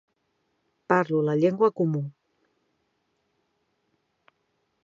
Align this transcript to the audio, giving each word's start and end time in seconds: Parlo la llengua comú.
Parlo 0.91 1.19
la 1.27 1.35
llengua 1.43 1.69
comú. 1.81 2.01